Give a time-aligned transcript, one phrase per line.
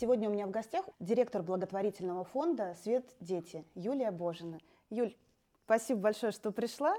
[0.00, 4.60] Сегодня у меня в гостях директор благотворительного фонда «Свет Дети» Юлия Божина.
[4.90, 5.12] Юль,
[5.64, 6.94] спасибо большое, что пришла.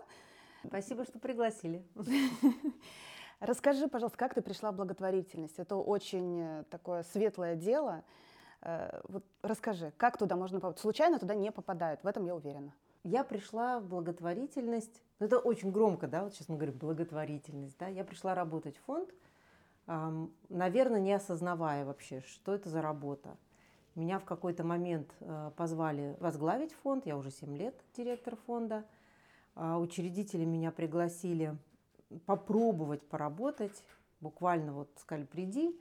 [0.68, 1.82] Спасибо, что пригласили.
[3.40, 5.59] Расскажи, пожалуйста, как ты пришла в благотворительность?
[5.59, 8.04] Это очень э, такое светлое дело.
[8.64, 10.81] Э, вот расскажи, как туда можно попасть?
[10.81, 12.73] Случайно туда не попадают, в этом я уверена.
[13.05, 17.88] Я пришла в благотворительность, ну, это очень громко, да, вот сейчас мы говорим благотворительность, да,
[17.88, 19.09] я пришла работать в фонд–
[20.49, 23.38] наверное, не осознавая вообще, что это за работа.
[23.95, 28.85] Меня в какой-то момент э, позвали возглавить фонд, я уже 7 лет директор фонда.
[29.55, 31.57] А учредители меня пригласили
[32.25, 33.83] попробовать поработать,
[34.21, 35.75] буквально вот сказали, приди,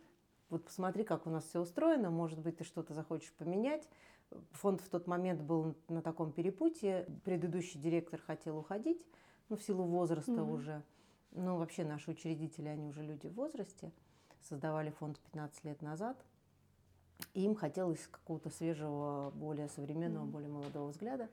[0.48, 3.86] вот посмотри, как у нас все устроено, может быть, ты что-то захочешь поменять.
[4.52, 9.06] Фонд в тот момент был на таком перепутье, предыдущий директор хотел уходить,
[9.48, 10.52] ну, в силу возраста mm-hmm.
[10.52, 10.82] уже.
[11.32, 13.92] Ну, вообще наши учредители, они уже люди в возрасте,
[14.42, 16.16] создавали фонд 15 лет назад.
[17.34, 20.30] И им хотелось какого-то свежего, более современного, mm-hmm.
[20.30, 21.28] более молодого взгляда.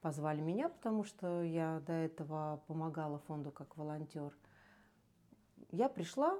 [0.00, 4.32] Позвали меня, потому что я до этого помогала фонду как волонтер.
[5.70, 6.38] Я пришла,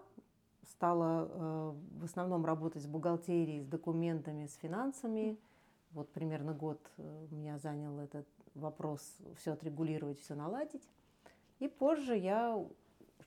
[0.70, 5.39] стала э, в основном работать с бухгалтерией, с документами, с финансами.
[5.91, 10.89] Вот примерно год э, меня занял этот вопрос все отрегулировать, все наладить.
[11.59, 12.65] И позже я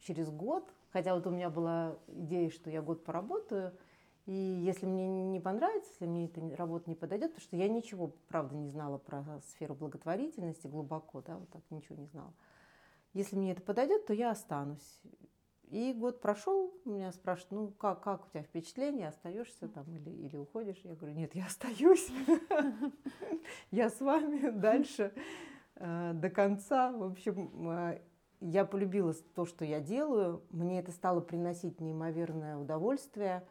[0.02, 3.74] через год, хотя вот у меня была идея, что я год поработаю,
[4.26, 8.16] и если мне не понравится, если мне эта работа не подойдет, потому что я ничего,
[8.28, 12.34] правда, не знала про сферу благотворительности глубоко, да, вот так ничего не знала.
[13.14, 15.02] Если мне это подойдет, то я останусь.
[15.64, 20.36] И год прошел, меня спрашивают, ну как, как у тебя впечатление, остаешься там или, или
[20.36, 20.78] уходишь?
[20.84, 22.12] Я говорю, нет, я остаюсь,
[23.72, 25.14] я с вами дальше
[25.76, 26.92] э, до конца.
[26.92, 28.02] В общем, э,
[28.42, 30.42] я полюбила то, что я делаю.
[30.50, 33.48] Мне это стало приносить неимоверное удовольствие,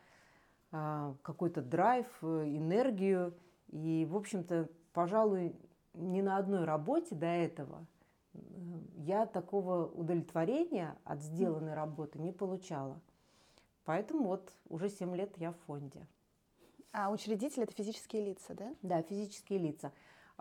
[0.72, 3.34] а, какой-то драйв, энергию.
[3.68, 5.54] И, в общем-то, пожалуй,
[5.94, 7.86] ни на одной работе до этого
[8.34, 8.38] э,
[8.96, 13.00] я такого удовлетворения от сделанной работы не получала.
[13.84, 16.06] Поэтому вот уже 7 лет я в фонде.
[16.92, 18.74] А учредители это физические лица, да?
[18.82, 19.92] Да, физические лица.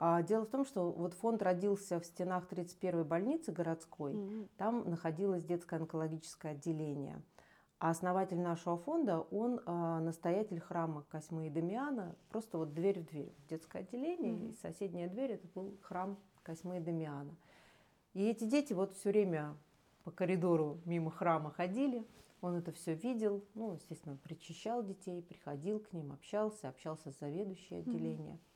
[0.02, 4.14] А дело в том, что вот фонд родился в стенах 31-й больницы городской.
[4.14, 4.50] Mm-hmm.
[4.56, 7.22] Там находилось детское онкологическое отделение.
[7.80, 13.08] А основатель нашего фонда, он а, настоятель храма Косьмы и Дамиана, просто вот дверь в
[13.08, 13.34] дверь.
[13.50, 14.52] Детское отделение, mm-hmm.
[14.52, 17.36] и соседняя дверь, это был храм Косьмы и Дамиана.
[18.14, 19.58] И эти дети вот все время
[20.06, 22.08] по коридору мимо храма ходили,
[22.40, 27.80] он это все видел, ну, естественно, причащал детей, приходил к ним, общался, общался с заведующей
[27.80, 28.36] отделения.
[28.36, 28.49] Mm-hmm.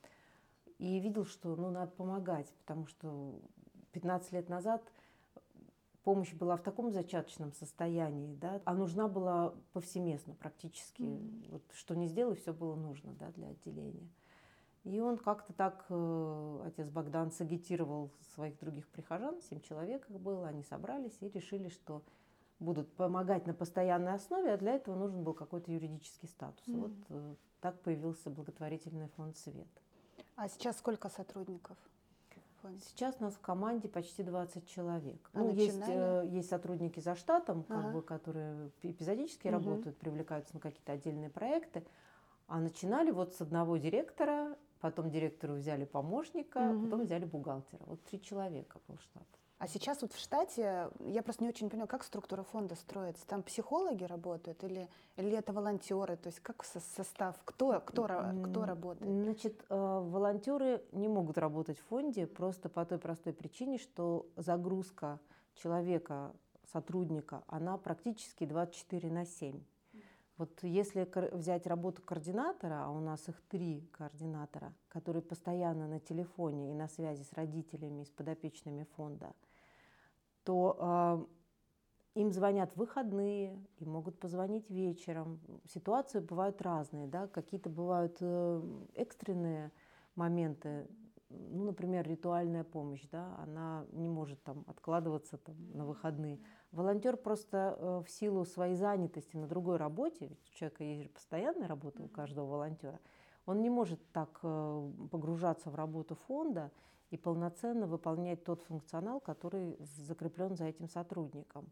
[0.83, 3.39] И видел, что ну, надо помогать, потому что
[3.93, 4.83] 15 лет назад
[6.03, 11.03] помощь была в таком зачаточном состоянии, да, а нужна была повсеместно практически.
[11.03, 11.51] Mm-hmm.
[11.51, 14.09] Вот, что не сделай, все было нужно да, для отделения.
[14.83, 20.49] И он как-то так, э, отец Богдан, сагитировал своих других прихожан, семь человек их было,
[20.49, 22.03] они собрались и решили, что
[22.59, 26.67] будут помогать на постоянной основе, а для этого нужен был какой-то юридический статус.
[26.67, 26.81] Mm-hmm.
[26.81, 29.82] Вот э, так появился благотворительный фонд «Свет».
[30.35, 31.77] А сейчас сколько сотрудников?
[32.79, 35.29] Сейчас у нас в команде почти 20 человек.
[35.33, 37.89] А ну, есть, э, есть сотрудники за штатом, как ага.
[37.89, 39.55] бы, которые эпизодически угу.
[39.55, 41.85] работают, привлекаются на какие-то отдельные проекты.
[42.47, 46.85] А начинали вот с одного директора, потом директору взяли помощника, угу.
[46.85, 47.83] потом взяли бухгалтера.
[47.85, 49.27] Вот три человека был штат.
[49.63, 53.25] А сейчас вот в штате, я просто не очень понимаю, как структура фонда строится.
[53.25, 56.17] Там психологи работают или, или это волонтеры?
[56.17, 58.03] То есть как состав, кто, кто,
[58.43, 59.09] кто работает?
[59.09, 65.19] Значит, э, волонтеры не могут работать в фонде просто по той простой причине, что загрузка
[65.55, 66.33] человека,
[66.73, 69.63] сотрудника, она практически 24 на 7.
[70.37, 76.71] Вот если взять работу координатора, а у нас их три координатора, которые постоянно на телефоне
[76.71, 79.31] и на связи с родителями и с подопечными фонда–
[80.43, 81.27] то
[82.15, 85.39] э, им звонят в выходные, и могут позвонить вечером.
[85.65, 88.61] Ситуации бывают разные, да, какие-то бывают э,
[88.95, 89.71] экстренные
[90.15, 90.87] моменты,
[91.29, 96.39] ну, например, ритуальная помощь, да, она не может там откладываться там, на выходные.
[96.71, 101.67] Волонтер просто э, в силу своей занятости на другой работе, ведь у человека есть постоянная
[101.67, 102.99] работа у каждого волонтера,
[103.45, 106.71] он не может так э, погружаться в работу фонда
[107.13, 111.71] и полноценно выполнять тот функционал, который закреплен за этим сотрудником.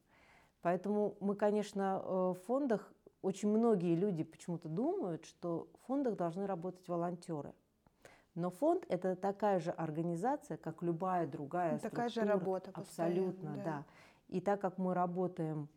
[0.61, 2.93] Поэтому мы, конечно, э, в фондах
[3.23, 7.55] очень многие люди почему-то думают, что в фондах должны работать волонтеры.
[8.35, 12.33] Но фонд это такая же организация, как любая другая такая структура.
[12.33, 12.71] же работа.
[12.75, 13.63] Абсолютно, да.
[13.63, 13.85] да.
[14.27, 15.69] И так как мы работаем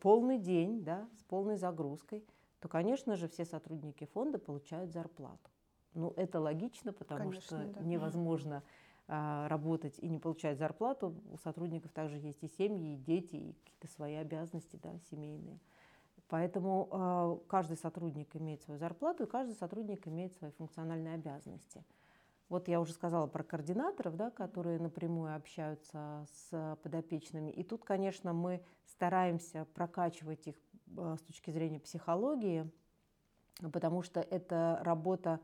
[0.00, 2.24] полный день, да, с полной загрузкой,
[2.60, 5.50] то, конечно же, все сотрудники фонда получают зарплату.
[5.94, 7.80] Ну, это логично, потому конечно, что да.
[7.80, 8.62] невозможно
[9.10, 11.14] работать и не получать зарплату.
[11.32, 15.58] У сотрудников также есть и семьи, и дети, и какие-то свои обязанности да, семейные.
[16.28, 21.84] Поэтому э, каждый сотрудник имеет свою зарплату, и каждый сотрудник имеет свои функциональные обязанности.
[22.48, 27.50] Вот я уже сказала про координаторов, да, которые напрямую общаются с подопечными.
[27.50, 30.54] И тут, конечно, мы стараемся прокачивать их
[30.96, 32.70] э, с точки зрения психологии,
[33.72, 35.40] потому что это работа,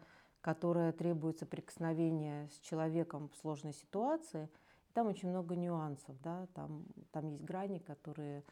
[0.46, 4.48] которая требует соприкосновения с человеком в сложной ситуации.
[4.92, 8.44] там очень много нюансов, да, там, там есть грани, которые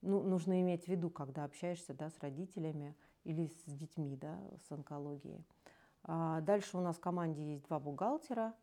[0.00, 2.94] ну, нужно иметь в виду, когда общаешься да, с родителями
[3.24, 5.44] или с детьми да, с онкологией.
[6.04, 8.54] А дальше у нас в команде есть два бухгалтера,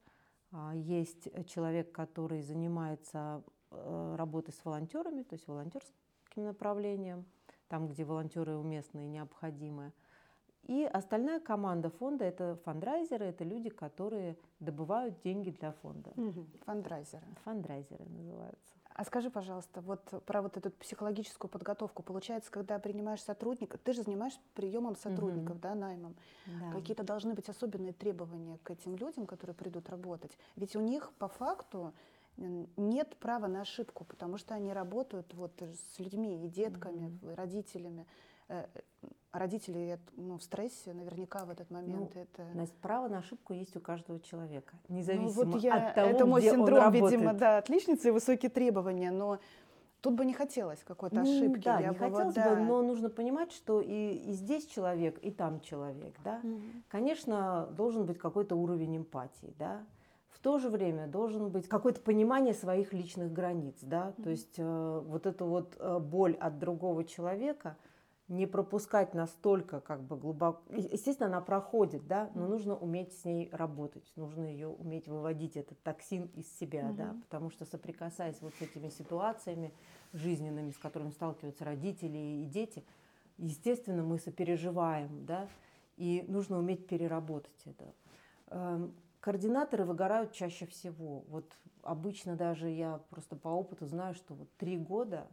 [0.54, 7.26] а, есть человек, который занимается э, работой с волонтерами, то есть волонтерским направлением,
[7.68, 9.92] там, где волонтеры уместны и необходимы.
[10.68, 16.12] И остальная команда фонда– это фандрайзеры, это люди, которые добывают деньги для фонда.
[16.18, 16.46] Угу.
[16.66, 17.26] Фандрайзеры.
[17.46, 18.76] Фандрайзеры называются.
[18.94, 22.04] А скажи, пожалуйста, вот про вот эту психологическую подготовку.
[22.04, 25.62] Получается, когда принимаешь сотрудника, ты же занимаешься приемом сотрудников, угу.
[25.62, 26.16] да, наймом.
[26.48, 26.72] Да.
[26.72, 30.38] Какие-то должны быть особенные требования к этим людям, которые придут работать.
[30.56, 31.94] Ведь у них по факту
[32.38, 37.36] нет права на ошибку, потому что они работают вот с людьми и детками, угу.
[37.36, 38.06] родителями.
[38.50, 38.66] Э,
[39.34, 42.44] родители ну, в стрессе наверняка в этот момент ну, это...
[42.54, 46.26] Настя, право на ошибку есть у каждого человека, независимо ну, вот я, от того, Это
[46.26, 49.40] мой где синдром, он видимо, да, отличницы и высокие требования, но
[50.02, 51.64] тут бы не хотелось какой-то ошибки.
[51.64, 52.56] Да, я не бы, хотелось да.
[52.56, 56.40] бы, но нужно понимать, что и, и здесь человек, и там человек, да.
[56.44, 56.62] Угу.
[56.88, 59.84] Конечно, должен быть какой-то уровень эмпатии, да.
[60.30, 64.14] В то же время должен быть какое-то понимание своих личных границ, да.
[64.18, 64.24] Угу.
[64.24, 67.76] То есть э, вот эту вот э, боль от другого человека–
[68.28, 70.62] не пропускать настолько как бы глубоко.
[70.74, 75.82] Естественно, она проходит, да, но нужно уметь с ней работать, нужно ее уметь выводить этот
[75.82, 76.98] токсин из себя, угу.
[76.98, 79.74] да, потому что соприкасаясь вот с этими ситуациями
[80.12, 82.84] жизненными, с которыми сталкиваются родители и дети,
[83.38, 85.48] естественно, мы сопереживаем, да,
[85.96, 87.94] и нужно уметь переработать это.
[88.48, 91.24] Эм, координаторы выгорают чаще всего.
[91.30, 91.52] Вот
[91.82, 95.28] обычно даже я просто по опыту знаю, что вот три года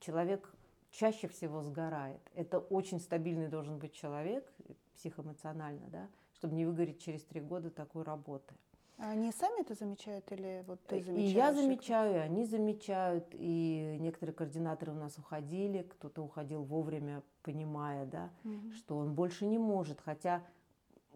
[0.00, 0.52] человек
[0.96, 2.20] чаще всего сгорает.
[2.34, 4.50] Это очень стабильный должен быть человек,
[4.96, 8.54] психоэмоционально, да, чтобы не выгореть через три года такой работы.
[8.98, 11.30] А они сами это замечают или вот ты замечаешь?
[11.30, 17.22] И я замечаю, и они замечают, и некоторые координаторы у нас уходили, кто-то уходил вовремя,
[17.42, 18.72] понимая, да, угу.
[18.72, 20.42] что он больше не может, хотя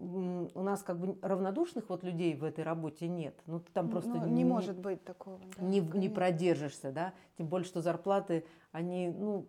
[0.00, 3.35] у нас как бы равнодушных вот людей в этой работе нет.
[3.47, 5.38] Ну, ты там просто ну, не, не может быть такого.
[5.56, 7.12] Да, не, не продержишься, да.
[7.37, 9.47] Тем более, что зарплаты, они, ну,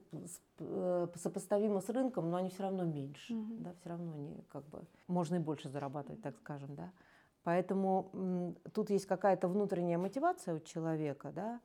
[0.59, 3.53] э, сопоставимы с рынком, но они все равно меньше, угу.
[3.59, 6.92] да, все равно они как бы, можно и больше зарабатывать, так скажем, да.
[7.44, 11.59] Поэтому тут есть какая-то внутренняя мотивация у человека, да,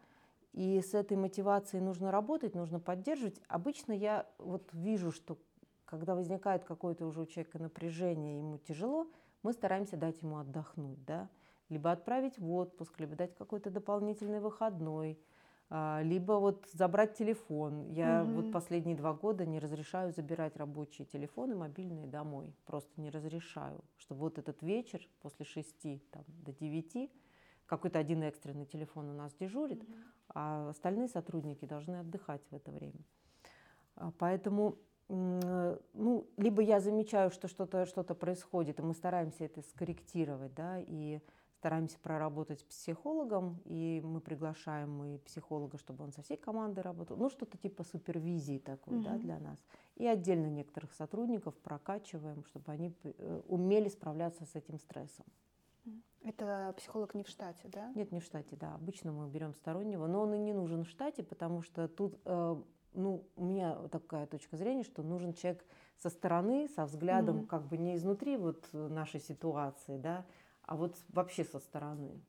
[0.52, 3.38] и с этой мотивацией нужно работать, нужно поддерживать.
[3.46, 5.36] Обычно я вот вижу, что
[5.86, 9.06] когда возникает какое-то уже у человека напряжение, ему тяжело,
[9.42, 11.30] мы стараемся дать ему отдохнуть, да,
[11.68, 15.18] либо отправить в отпуск, либо дать какой-то дополнительный выходной,
[15.68, 17.88] а, либо вот забрать телефон.
[17.92, 18.42] Я угу.
[18.42, 24.20] вот последние два года не разрешаю забирать рабочие телефоны мобильные домой, просто не разрешаю, чтобы
[24.20, 27.10] вот этот вечер после шести там, до девяти
[27.66, 29.92] какой-то один экстренный телефон у нас дежурит, угу.
[30.28, 33.04] а остальные сотрудники должны отдыхать в это время.
[33.96, 40.54] А, поэтому ну, либо я замечаю, что что-то что происходит, и мы стараемся это скорректировать,
[40.54, 41.20] да, и
[41.58, 47.16] стараемся проработать с психологом, и мы приглашаем и психолога, чтобы он со всей командой работал,
[47.16, 49.04] ну, что-то типа супервизии такой, угу.
[49.04, 49.58] да, для нас.
[49.96, 55.26] И отдельно некоторых сотрудников прокачиваем, чтобы они э, умели справляться с этим стрессом.
[56.22, 57.92] Это психолог не в штате, да?
[57.94, 58.74] Нет, не в штате, да.
[58.74, 62.56] Обычно мы берем стороннего, но он и не нужен в штате, потому что тут э,
[62.96, 65.64] ну, у меня такая точка зрения, что нужен человек
[65.98, 67.46] со стороны, со взглядом, mm-hmm.
[67.46, 70.24] как бы не изнутри вот нашей ситуации, да,
[70.62, 72.20] а вот вообще со стороны,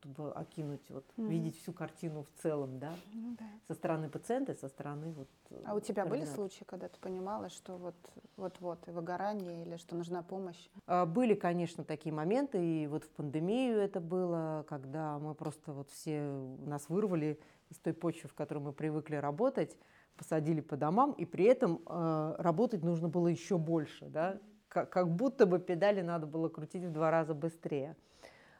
[0.00, 1.28] чтобы окинуть, вот, mm-hmm.
[1.28, 3.38] видеть всю картину в целом, да, mm-hmm.
[3.68, 5.28] со стороны пациента, со стороны вот.
[5.64, 7.94] А у тебя были случаи, когда ты понимала, что вот
[8.36, 10.68] вот вот и выгорание или что нужна помощь?
[10.86, 15.90] А, были, конечно, такие моменты, и вот в пандемию это было, когда мы просто вот
[15.90, 16.30] все
[16.66, 17.38] нас вырвали
[17.70, 19.76] из той почвы, в которой мы привыкли работать
[20.16, 24.38] посадили по домам, и при этом э, работать нужно было еще больше, да?
[24.74, 27.96] как, как будто бы педали надо было крутить в два раза быстрее.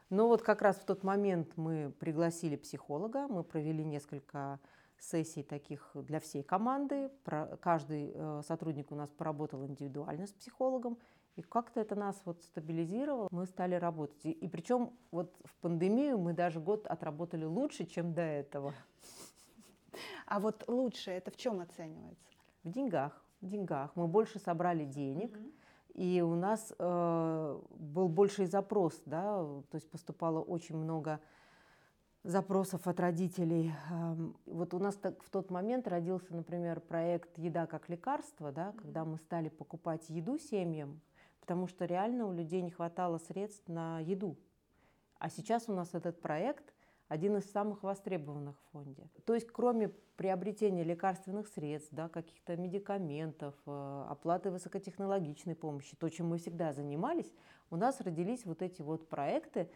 [0.09, 4.59] Но вот как раз в тот момент мы пригласили психолога, мы провели несколько
[4.97, 7.11] сессий таких для всей команды.
[7.59, 10.97] Каждый э, сотрудник у нас поработал индивидуально с психологом.
[11.35, 14.25] И как-то это нас вот стабилизировало, мы стали работать.
[14.25, 18.73] И, и причем вот в пандемию мы даже год отработали лучше, чем до этого.
[20.25, 22.25] А вот лучше это в чем оценивается?
[22.63, 23.23] В деньгах.
[23.41, 23.91] В деньгах.
[23.95, 25.35] Мы больше собрали денег.
[25.37, 25.51] Угу.
[25.95, 31.21] И у нас э, был больший запрос, да, то есть поступало очень много
[32.23, 33.71] запросов от родителей.
[33.89, 38.73] Эм, вот у нас так, в тот момент родился, например, проект «Еда как лекарство», да,
[38.73, 40.99] когда мы стали покупать еду семьям,
[41.39, 44.35] потому что реально у людей не хватало средств на еду.
[45.17, 46.73] А сейчас у нас этот проект
[47.07, 49.07] один из самых востребованных в фонде.
[49.25, 56.27] То есть кроме приобретения лекарственных средств, да, каких-то медикаментов, э, оплаты высокотехнологичной помощи, то, чем
[56.27, 57.31] мы всегда занимались,
[57.69, 59.69] у нас родились вот эти вот проекты,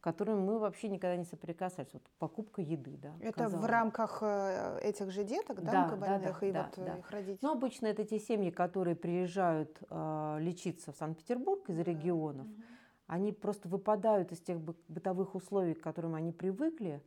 [0.00, 1.88] которым мы вообще никогда не соприкасались.
[1.94, 3.14] Вот покупка еды, да.
[3.20, 3.64] Это казалось.
[3.64, 6.84] в рамках э, этих же деток, да, да онкобольных да, да, и да, вот э,
[6.84, 6.98] да.
[6.98, 7.38] их родителей?
[7.40, 12.46] Ну, обычно это те семьи, которые приезжают э, лечиться в Санкт-Петербург из регионов.
[12.46, 12.62] Угу.
[13.06, 17.02] Они просто выпадают из тех бытовых условий, к которым они привыкли.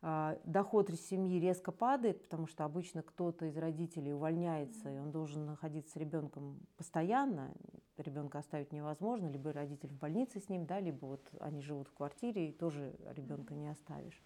[0.00, 5.10] Э, доход из семьи резко падает, потому что обычно кто-то из родителей увольняется, и он
[5.10, 7.52] должен находиться с ребенком постоянно
[7.96, 11.94] ребенка оставить невозможно, либо родитель в больнице с ним, да, либо вот они живут в
[11.94, 14.20] квартире, и тоже ребенка не оставишь.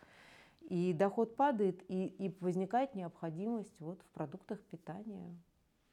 [0.60, 5.36] И доход падает, и, и возникает необходимость вот в продуктах питания.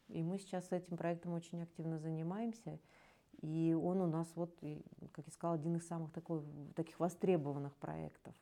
[0.07, 2.79] И мы сейчас с этим проектом очень активно занимаемся.
[3.45, 4.55] И он у нас, вот,
[5.11, 6.41] как я сказала, один из самых такой,
[6.75, 8.33] таких востребованных проектов.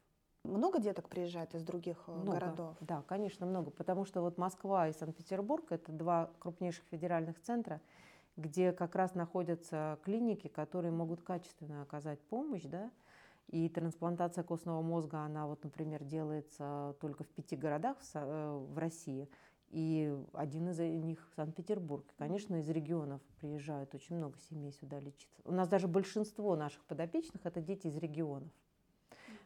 [0.43, 2.77] Много деток приезжает из других э, много, городов?
[2.81, 3.71] Да, конечно, много.
[3.71, 7.81] Потому что вот Москва и Санкт-Петербург– это два крупнейших федеральных центра–
[8.37, 12.91] где как раз находятся клиники, которые могут качественно оказать помощь, да,
[13.49, 18.77] и трансплантация костного мозга, она вот, например, делается только в пяти городах в, э, в
[18.77, 19.29] России,
[19.73, 22.05] и один из них Санкт-Петербург.
[22.17, 25.41] Конечно, из регионов приезжают очень много семей сюда лечиться.
[25.45, 28.51] У нас даже большинство наших подопечных это дети из регионов.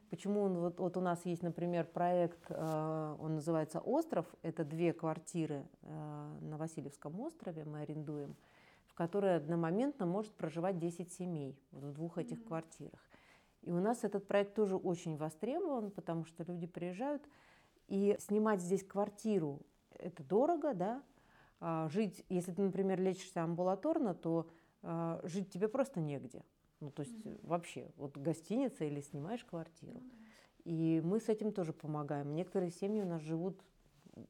[0.09, 4.25] Почему он, вот, вот у нас есть, например, проект, э, он называется «Остров».
[4.41, 8.35] Это две квартиры э, на Васильевском острове мы арендуем
[8.97, 12.47] которой одномоментно может проживать 10 семей в двух этих mm-hmm.
[12.47, 12.99] квартирах.
[13.61, 17.21] И у нас этот проект тоже очень востребован, потому что люди приезжают,
[17.87, 19.61] и снимать здесь квартиру–
[19.99, 21.03] это дорого, да,
[21.59, 24.49] а жить, если ты, например, лечишься амбулаторно, то
[24.83, 26.43] а, жить тебе просто негде.
[26.79, 27.47] Ну, то есть mm-hmm.
[27.47, 29.99] вообще, вот гостиница или снимаешь квартиру.
[29.99, 30.63] Mm-hmm.
[30.65, 32.35] И мы с этим тоже помогаем.
[32.35, 33.59] Некоторые семьи у нас живут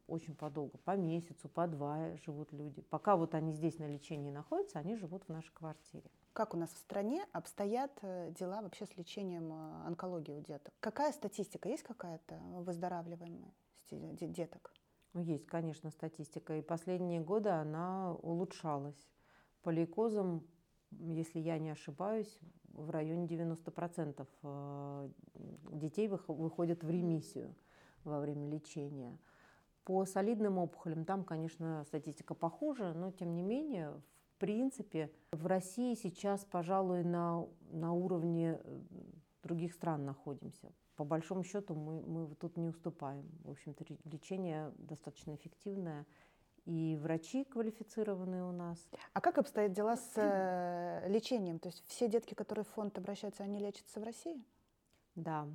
[0.07, 2.81] очень подолго, по месяцу, по два живут люди.
[2.81, 6.09] Пока вот они здесь на лечении находятся, они живут в нашей квартире.
[6.33, 10.73] Как у нас в стране обстоят э, дела вообще с лечением э, онкологии у деток?
[10.79, 11.69] Какая статистика?
[11.69, 13.53] Есть какая-то выздоравливаемость
[13.91, 14.73] деток?
[15.17, 16.59] Ну, есть, конечно, статистика.
[16.59, 19.07] И последние годы она улучшалась.
[19.63, 20.45] По лейкозам,
[20.91, 25.09] если я не ошибаюсь, в районе 90% э,
[25.71, 27.55] детей выходят в ремиссию
[28.03, 29.17] во время лечения.
[29.85, 33.99] По солидным опухолям там, конечно, статистика похуже, но тем не менее,
[34.35, 38.81] в принципе, в России сейчас, пожалуй, на, на уровне э,
[39.41, 40.71] других стран находимся.
[40.97, 43.29] По большому счету мы, мы тут не уступаем.
[43.43, 46.05] В общем-то, лечение достаточно эффективное.
[46.65, 48.89] И врачи квалифицированные у нас.
[49.13, 51.59] А как обстоят дела с э, лечением?
[51.59, 54.43] То есть все детки, которые в фонд обращаются, они лечатся в России?
[55.15, 55.47] Да.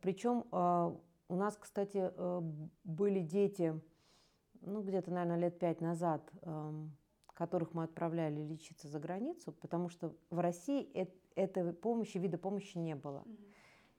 [0.00, 0.96] Причем э,
[1.28, 2.40] у нас, кстати, э,
[2.84, 3.78] были дети,
[4.62, 6.96] ну, где-то, наверное, лет пять назад, эм,
[7.34, 10.90] которых мы отправляли лечиться за границу, потому что в России
[11.34, 13.24] этой помощи, вида помощи не было.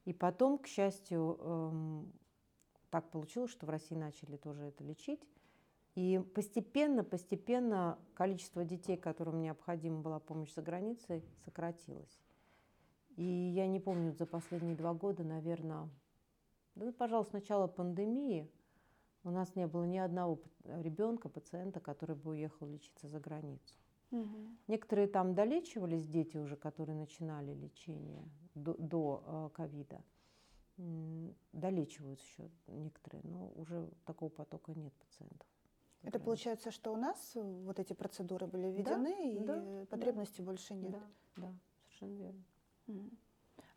[0.06, 2.14] И потом, к счастью, эм,
[2.90, 5.22] так получилось, что в России начали тоже это лечить.
[5.96, 12.20] И постепенно, постепенно количество детей, которым необходима была помощь за границей, сократилось.
[13.16, 15.90] И я не помню, за последние два года, наверное,
[16.76, 18.52] да, пожалуй, с начала пандемии
[19.24, 23.76] у нас не было ни одного ребенка, пациента, который бы уехал лечиться за границу.
[24.12, 24.38] Угу.
[24.68, 30.02] Некоторые там долечивались, дети уже, которые начинали лечение до, до ковида.
[31.54, 35.48] Долечиваются еще некоторые, но уже такого потока нет пациентов.
[36.04, 40.44] Это получается, что у нас вот эти процедуры были введены, да, и да, потребности да,
[40.44, 40.92] больше нет.
[40.92, 41.02] Да,
[41.38, 42.44] да, совершенно верно.
[42.88, 43.10] Угу.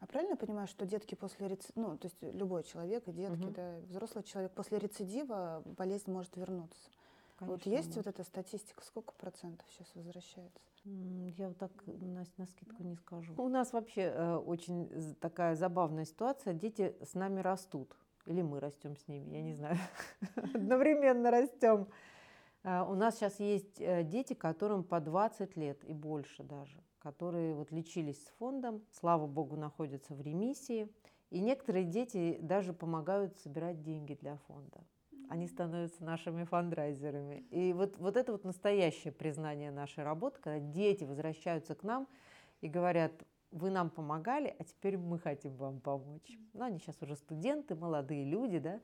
[0.00, 3.44] А правильно я понимаю, что детки после рецидива, ну, то есть любой человек, и детки,
[3.44, 3.54] угу.
[3.54, 6.90] да, взрослый человек после рецидива болезнь может вернуться?
[7.38, 8.06] Конечно, вот есть может.
[8.06, 10.58] вот эта статистика, сколько процентов сейчас возвращается?
[10.84, 13.32] Я вот так на, на скидку не скажу.
[13.36, 16.52] У нас вообще э, очень такая забавная ситуация.
[16.52, 17.96] Дети с нами растут.
[18.26, 19.76] или мы растем с ними, я не знаю,
[20.54, 21.86] одновременно растем.
[22.64, 27.54] А, у нас сейчас есть э, дети, которым по 20 лет и больше даже, которые
[27.54, 30.88] вот лечились с фондом, слава богу, находятся в ремиссии.
[31.30, 34.82] И некоторые дети даже помогают собирать деньги для фонда.
[35.28, 37.44] Они становятся нашими фандрайзерами.
[37.50, 42.08] И вот, вот это вот настоящее признание нашей работы, когда дети возвращаются к нам
[42.60, 43.12] и говорят,
[43.50, 46.38] вы нам помогали, а теперь мы хотим вам помочь.
[46.54, 48.80] Ну, они сейчас уже студенты, молодые люди, да.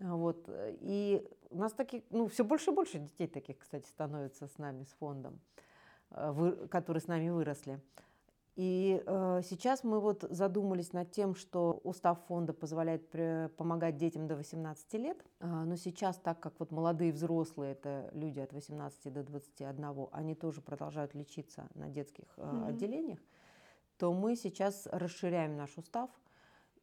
[0.00, 0.44] Вот.
[0.48, 4.84] И у нас таких, ну, все больше и больше детей таких, кстати, становится с нами,
[4.84, 5.40] с фондом,
[6.10, 7.80] э, которые с нами выросли.
[8.60, 14.28] И э, сейчас мы вот задумались над тем, что устав фонда позволяет при, помогать детям
[14.28, 19.10] до 18 лет, э, но сейчас, так как вот молодые взрослые, это люди от 18
[19.14, 22.68] до 21, они тоже продолжают лечиться на детских э, mm-hmm.
[22.68, 23.18] отделениях,
[23.96, 26.10] то мы сейчас расширяем наш устав,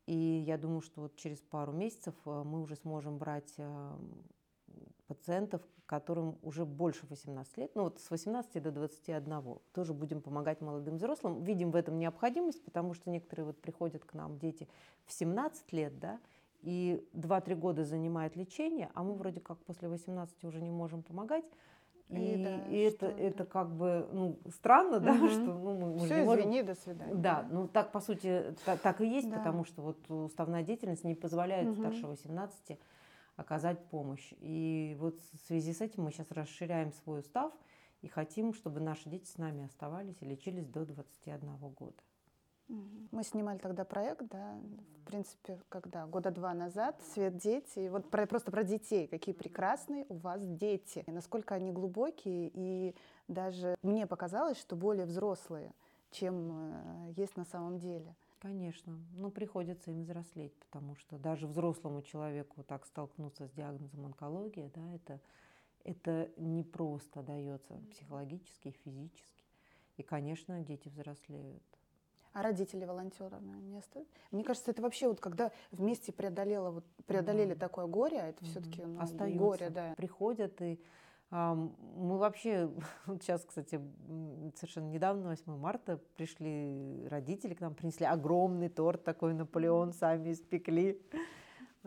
[0.08, 3.98] и я думаю, что вот через пару месяцев э, мы уже сможем брать э,
[5.06, 10.62] пациентов, которым уже больше 18 лет, ну вот с 18 до 21, тоже будем помогать
[10.62, 11.42] молодым взрослым.
[11.44, 14.68] Видим в этом необходимость, потому что некоторые вот приходят к нам дети
[15.06, 16.20] в 17 лет, да,
[16.62, 21.46] и 2-3 года занимает лечение, а мы вроде как после 18 уже не можем помогать.
[22.10, 25.28] И, и, да, и это, это как бы ну, странно, да, угу.
[25.28, 27.14] что ну, мы, Все, не извини, до свидания.
[27.16, 29.38] Да, ну так по сути так, так и есть, да.
[29.38, 31.76] потому что вот уставная деятельность не позволяет угу.
[31.76, 32.80] старше 18
[33.38, 34.34] оказать помощь.
[34.40, 37.54] И вот в связи с этим мы сейчас расширяем свой устав
[38.02, 41.96] и хотим, чтобы наши дети с нами оставались и лечились до 21 года.
[42.68, 44.60] Мы снимали тогда проект, да,
[44.98, 49.34] в принципе, когда года два назад, «Свет дети», и вот про, просто про детей, какие
[49.34, 52.94] прекрасные у вас дети, и насколько они глубокие, и
[53.30, 55.72] даже мне показалось, что более взрослые,
[56.12, 58.14] чем э, есть на самом деле.
[58.40, 64.70] Конечно, но приходится им взрослеть, потому что даже взрослому человеку так столкнуться с диагнозом онкология,
[64.76, 65.20] да, это,
[65.84, 69.44] это не просто дается психологически, физически.
[69.98, 71.64] И, конечно, дети взрослеют.
[72.34, 74.14] А родители волонтерами не остаются?
[74.30, 78.44] Мне кажется, это вообще вот когда вместе преодолело, вот, преодолели mm такое горе, а это
[78.44, 79.96] mm все-таки ну, горе, да.
[79.98, 80.80] Приходят и
[81.30, 82.70] мы вообще,
[83.06, 83.82] вот сейчас, кстати,
[84.56, 91.02] совершенно недавно, 8 марта, пришли родители к нам, принесли огромный торт такой Наполеон, сами испекли.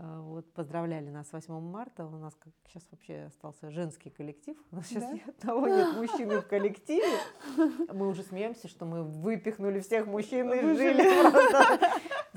[0.03, 2.07] А, вот, поздравляли нас 8 марта.
[2.07, 4.57] У нас как сейчас вообще остался женский коллектив.
[4.70, 5.12] У нас сейчас да?
[5.12, 7.18] ни одного нет мужчины в коллективе.
[7.92, 11.79] Мы уже смеемся, что мы выпихнули всех мужчин и жили просто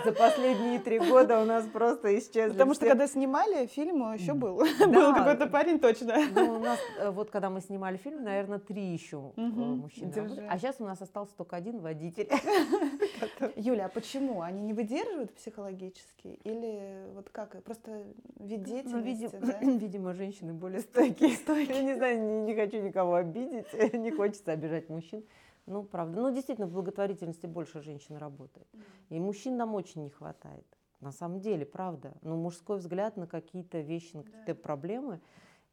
[0.03, 2.53] за последние три года у нас просто исчезли.
[2.53, 4.57] Потому что когда снимали фильм, еще был.
[4.87, 6.15] Был какой-то парень точно.
[6.33, 10.47] Ну, у нас, э, вот когда мы снимали фильм, наверное, три еще э, мужчины.
[10.49, 12.29] А сейчас у нас остался только один водитель.
[13.55, 14.41] Юля, а почему?
[14.41, 16.39] Они не выдерживают психологически?
[16.43, 17.61] Или вот как?
[17.63, 18.03] Просто
[18.39, 19.59] вид ну, деятельности, да?
[19.61, 21.31] Видимо, женщины более стойкие.
[21.65, 25.23] Я не знаю, не хочу никого обидеть, не хочется обижать мужчин.
[25.65, 26.21] Ну, правда.
[26.21, 28.67] Ну, действительно, в благотворительности больше женщин работает.
[29.09, 30.65] И мужчин нам очень не хватает.
[30.99, 32.13] На самом деле, правда.
[32.21, 34.61] Но мужской взгляд на какие-то вещи, на какие-то да.
[34.61, 35.19] проблемы,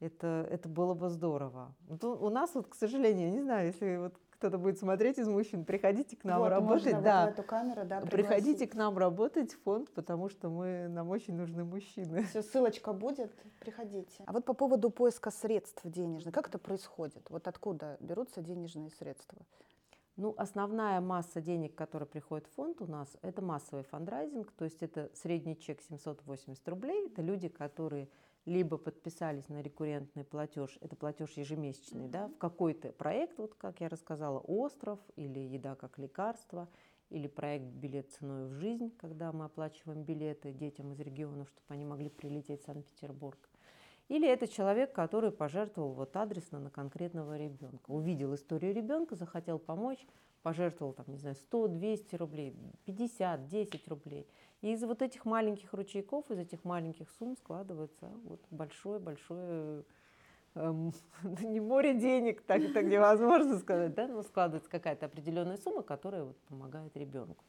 [0.00, 1.74] это, это было бы здорово.
[1.88, 5.28] Вот у нас вот, к сожалению, я не знаю, если вот кто-то будет смотреть из
[5.28, 6.86] мужчин, приходите к нам вот, работать.
[6.86, 7.24] Можно да.
[7.26, 11.34] Вот эту камеру, да, приходите к нам работать в фонд, потому что мы, нам очень
[11.34, 12.24] нужны мужчины.
[12.24, 14.24] Все, ссылочка будет, приходите.
[14.24, 17.28] А вот по поводу поиска средств денежных, как это происходит?
[17.28, 19.38] Вот откуда берутся денежные средства?
[20.20, 24.82] Ну, основная масса денег, которая приходит в фонд у нас, это массовый фандрайзинг, то есть
[24.82, 27.06] это средний чек 780 рублей.
[27.06, 28.10] Это люди, которые
[28.44, 33.88] либо подписались на рекуррентный платеж, это платеж ежемесячный, да, в какой-то проект, вот как я
[33.88, 36.68] рассказала, «Остров» или «Еда как лекарство»,
[37.08, 41.86] или проект «Билет ценой в жизнь», когда мы оплачиваем билеты детям из регионов, чтобы они
[41.86, 43.49] могли прилететь в Санкт-Петербург.
[44.10, 47.88] Или это человек, который пожертвовал вот адресно на конкретного ребенка.
[47.88, 50.04] Увидел историю ребенка, захотел помочь,
[50.42, 54.26] пожертвовал, там, не знаю, 100, 200 рублей, 50, 10 рублей.
[54.62, 59.84] И из вот этих маленьких ручейков, из этих маленьких сумм складывается вот большое-большое
[60.56, 60.92] эм,
[61.42, 66.36] не море денег, так, так невозможно сказать, да, но складывается какая-то определенная сумма, которая вот
[66.48, 67.44] помогает ребенку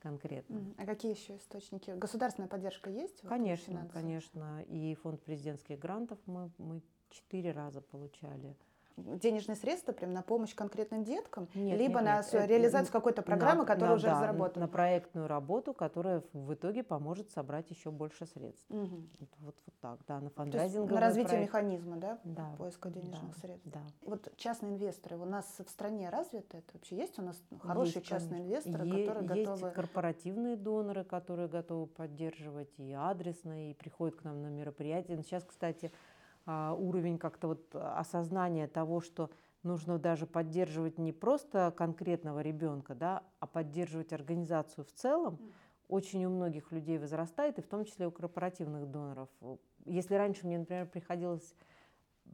[0.00, 0.74] конкретно.
[0.78, 1.90] А какие еще источники?
[1.90, 3.20] Государственная поддержка есть?
[3.22, 4.62] Конечно, конечно.
[4.62, 8.56] И фонд президентских грантов мы, мы четыре раза получали.
[8.96, 12.48] Денежные средства прям на помощь конкретным деткам, нет, либо нет, на нет.
[12.48, 14.66] реализацию какой-то программы, на, которая на, уже да, разработана.
[14.66, 18.64] На проектную работу, которая в итоге поможет собрать еще больше средств.
[18.68, 18.80] Угу.
[19.18, 20.90] Вот, вот, вот так, да, на фандрайзинг.
[20.90, 21.48] На развитие проект.
[21.48, 23.68] механизма, да, да, поиска денежных да, средств.
[23.68, 23.80] Да.
[24.02, 26.96] Вот частные инвесторы, у нас в стране развито это вообще?
[26.96, 28.70] Есть у нас хорошие есть, частные конечно.
[28.70, 29.70] инвесторы, е- которые есть готовы...
[29.72, 35.16] корпоративные доноры, которые готовы поддерживать и адресно, и приходят к нам на мероприятия.
[35.22, 35.92] Сейчас, кстати,
[36.46, 39.30] уровень как-то вот осознания того, что
[39.62, 45.38] нужно даже поддерживать не просто конкретного ребенка, да, а поддерживать организацию в целом,
[45.88, 49.28] очень у многих людей возрастает, и в том числе у корпоративных доноров.
[49.84, 51.54] Если раньше мне, например, приходилось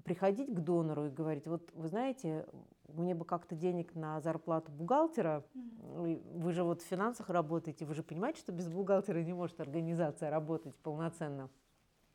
[0.05, 2.47] приходить к донору и говорить, вот вы знаете,
[2.87, 8.03] мне бы как-то денег на зарплату бухгалтера, вы же вот в финансах работаете, вы же
[8.03, 11.49] понимаете, что без бухгалтера не может организация работать полноценно.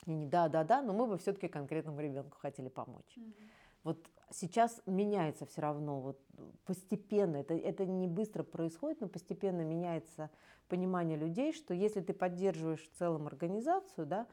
[0.05, 3.17] Да, да, да, но мы бы все-таки конкретному ребенку хотели помочь.
[3.17, 3.33] Mm-hmm.
[3.83, 6.19] Вот сейчас меняется все равно, вот
[6.65, 10.29] постепенно, это, это не быстро происходит, но постепенно меняется
[10.67, 14.27] понимание людей, что если ты поддерживаешь в целом организацию, да,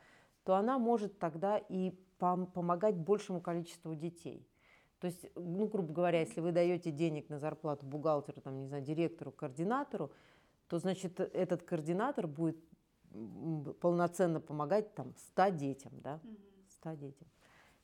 [0.44, 4.46] то она может тогда и пом- помогать большему количеству детей.
[5.00, 8.82] То есть, ну, грубо говоря, если вы даете денег на зарплату бухгалтеру, там, не знаю,
[8.82, 10.10] директору, координатору,
[10.68, 12.58] то, значит, этот координатор будет
[13.80, 16.20] полноценно помогать там 100 детям, да,
[16.68, 17.28] 100 детям.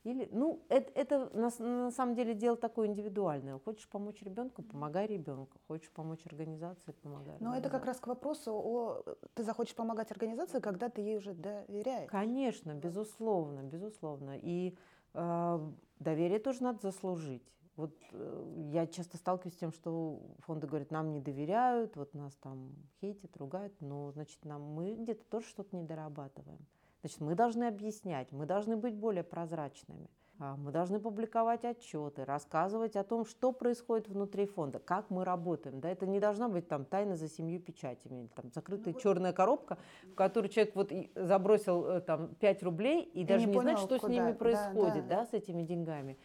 [0.05, 3.59] Или, ну, это, это на, на самом деле дело такое индивидуальное.
[3.59, 5.59] Хочешь помочь ребенку, помогай ребенку.
[5.67, 7.37] Хочешь помочь организации, помогай.
[7.41, 11.33] Но это как раз к вопросу о ты захочешь помогать организации, когда ты ей уже
[11.33, 12.11] доверяешь.
[12.11, 14.39] Конечно, безусловно, безусловно.
[14.43, 14.77] И
[15.15, 17.51] э, доверие тоже надо заслужить.
[17.77, 22.35] Вот э, я часто сталкиваюсь с тем, что фонды говорят, нам не доверяют, вот нас
[22.37, 26.65] там хейтят, ругают, но значит нам мы где-то тоже что-то не дорабатываем.
[27.01, 30.09] Значит, мы должны объяснять, мы должны быть более прозрачными.
[30.41, 35.81] А, мы должны публиковать отчеты, рассказывать о том, что происходит внутри фонда, как мы работаем.
[35.81, 39.33] Да, это не должна быть там тайна за семью печатями, или там закрытая ну, черная
[39.33, 43.55] коробка, в которую человек вот забросил э, там 5 рублей и, и даже не, не
[43.55, 44.13] понял, знает, что куда.
[44.13, 45.21] с ними происходит, да, да.
[45.23, 46.19] да, с этими деньгами.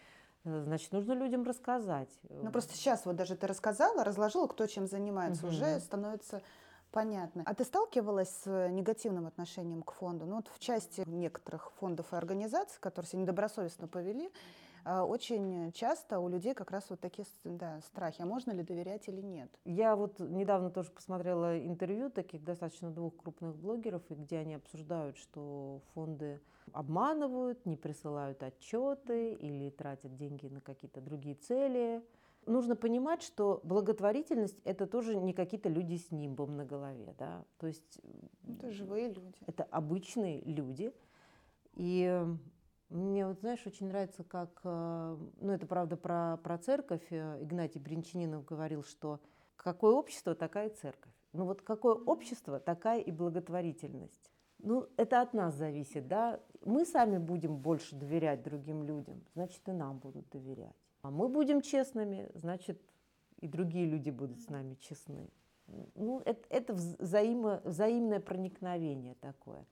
[0.50, 2.10] Э, значит, нужно людям рассказать.
[2.30, 5.54] Ну просто сейчас вот даже ты рассказала, разложила, кто чем занимается, угу.
[5.54, 6.42] уже становится
[6.92, 7.44] Понятно.
[7.46, 10.26] А ты сталкивалась с э, негативным отношением к фонду?
[10.26, 14.32] Ну вот в части некоторых фондов и организаций, которые себя недобросовестно повели,
[14.86, 18.22] очень часто у людей как раз вот такие да, страхи.
[18.22, 19.50] А можно ли доверять или нет?
[19.66, 25.18] Я вот недавно тоже посмотрела интервью таких достаточно двух крупных блогеров, и где они обсуждают,
[25.18, 32.04] что фонды обманывают, не присылают отчеты или тратят деньги на какие-то другие цели
[32.46, 37.68] нужно понимать, что благотворительность это тоже не какие-то люди с нимбом на голове, да, то
[37.68, 38.00] есть
[38.48, 40.92] это живые люди, это обычные люди,
[41.76, 42.26] и
[42.90, 47.80] мне вот знаешь очень нравится, как, э, ну это правда про про церковь, э, Игнатий
[47.80, 49.20] Бринчанинов говорил, что
[49.56, 54.32] какое общество такая церковь, ну вот какое общество такая и благотворительность.
[54.62, 56.42] Ну, это от нас зависит, да.
[56.66, 60.76] Мы сами будем больше доверять другим людям, значит, и нам будут доверять.
[61.02, 62.82] А мы будем честными, значит,
[63.38, 65.30] и другие люди будут с нами честны.
[65.96, 69.66] Ну, это, это взаимо, взаимное проникновение такое.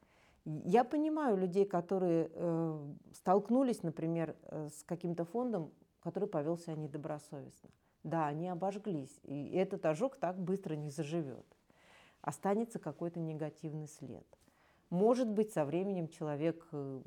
[0.49, 7.69] Я понимаю людей, которые э, столкнулись, например, э, с каким-то фондом, который повел себя недобросовестно.
[8.03, 11.45] Да, они обожглись, и этот ожог так быстро не заживет.
[12.21, 14.25] Останется какой-то негативный след.
[14.89, 17.01] Может быть, со временем человек э,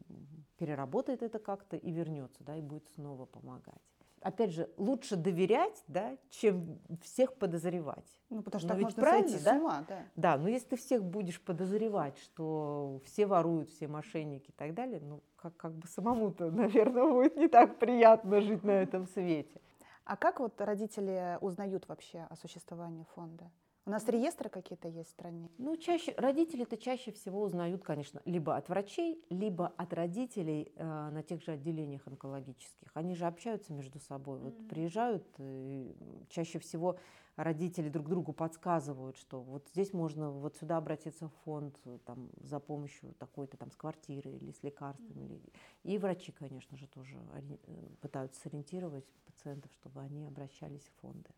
[0.58, 3.80] переработает это как-то и вернется, да, и будет снова помогать
[4.20, 8.18] опять же, лучше доверять, да, чем всех подозревать.
[8.28, 9.54] Ну, потому что но так ведь правильно, сойти да?
[9.54, 10.04] с ума, да.
[10.16, 15.00] Да, но если ты всех будешь подозревать, что все воруют, все мошенники и так далее,
[15.00, 19.60] ну, как, как бы самому-то, наверное, будет не так приятно жить на этом свете.
[20.04, 23.50] А как вот родители узнают вообще о существовании фонда?
[23.90, 25.50] У нас реестры какие-то есть в стране?
[25.58, 31.24] Ну, чаще, родители-то чаще всего узнают, конечно, либо от врачей, либо от родителей э, на
[31.24, 32.88] тех же отделениях онкологических.
[32.94, 34.38] Они же общаются между собой.
[34.38, 34.44] Mm-hmm.
[34.44, 35.92] Вот приезжают, э,
[36.28, 37.00] чаще всего
[37.42, 42.60] родители друг другу подсказывают, что вот здесь можно вот сюда обратиться в фонд там, за
[42.60, 45.34] помощью такой-то там с квартиры или с лекарствами.
[45.34, 45.52] Mm-hmm.
[45.84, 47.56] И врачи, конечно же, тоже э,
[48.00, 51.30] пытаются сориентировать пациентов, чтобы они обращались в фонды.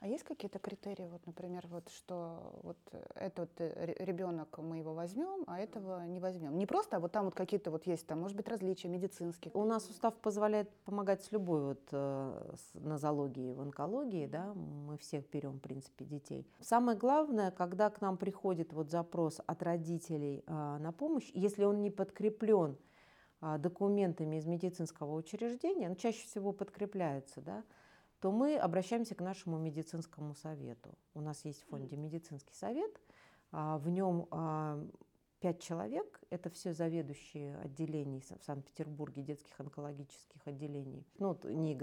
[0.00, 2.76] А есть какие-то критерии, вот, например, вот, что вот
[3.14, 6.58] этот э, ребенок мы его возьмем, а этого не возьмем?
[6.58, 9.52] Не просто, а вот там вот какие-то вот есть, там, может быть, различия медицинские.
[9.54, 14.98] У нас устав позволяет помогать с любой вот э, с нозологией в онкологии, да, мы
[14.98, 16.46] всех берем, в принципе, детей.
[16.60, 21.80] Самое главное, когда к нам приходит вот запрос от родителей э, на помощь, если он
[21.80, 22.76] не подкреплен
[23.40, 27.64] а, документами из медицинского учреждения, ну, чаще всего подкрепляются, да,
[28.20, 30.94] то мы обращаемся к нашему медицинскому совету.
[31.12, 32.98] У нас есть в фонде медицинский совет,
[33.52, 34.82] а, в нем а,
[35.40, 41.06] пять человек, это все заведующие отделений в Санкт-Петербурге, детских онкологических отделений.
[41.18, 41.74] Ну, вот НИИ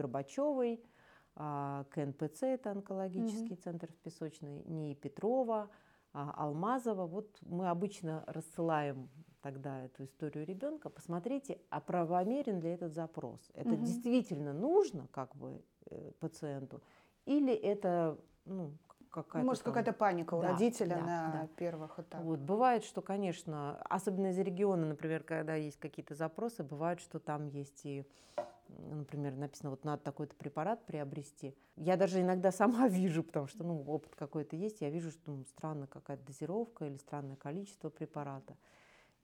[1.36, 3.64] Горбачевой, КНПЦ, это онкологический mm-hmm.
[3.64, 5.70] центр в Песочной, НИИ Петрова,
[6.12, 7.08] Алмазова.
[7.08, 9.10] Вот мы обычно рассылаем
[9.42, 13.40] тогда эту историю ребенка, посмотрите, а правомерен ли этот запрос.
[13.54, 13.84] Это угу.
[13.84, 16.82] действительно нужно как бы э, пациенту,
[17.26, 18.72] или это ну,
[19.14, 19.46] какая-то...
[19.46, 21.48] Может, какая-то паника у да, родителя да, на да.
[21.56, 22.26] первых этапах.
[22.26, 27.48] Вот, бывает, что, конечно, особенно из региона, например, когда есть какие-то запросы, бывает, что там
[27.48, 28.06] есть и
[28.68, 31.56] например, написано, вот надо такой-то препарат приобрести.
[31.76, 35.44] Я даже иногда сама вижу, потому что, ну, опыт какой-то есть, я вижу, что ну,
[35.46, 38.58] странная какая-то дозировка или странное количество препарата.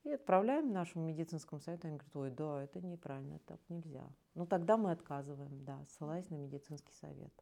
[0.04, 4.08] И отправляем нашему медицинскому совету, они говорят, ой, да, это неправильно, так нельзя.
[4.34, 7.34] Ну тогда мы отказываем, да, ссылаясь на медицинский совет.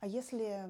[0.00, 0.68] А если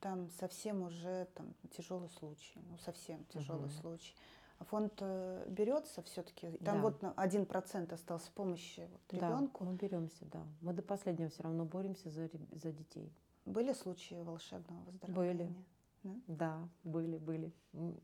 [0.00, 3.80] там совсем уже там, тяжелый случай, ну совсем тяжелый угу.
[3.80, 4.14] случай,
[4.58, 6.50] а фонд э, берется все-таки?
[6.58, 6.82] Там да.
[6.82, 9.64] вот один процент остался помощи вот, ребенку.
[9.64, 10.42] Да, мы беремся, да.
[10.62, 13.12] Мы до последнего все равно боремся за, за детей.
[13.44, 15.46] Были случаи волшебного выздоровления?
[15.46, 16.22] Были.
[16.26, 17.52] Да, были, были.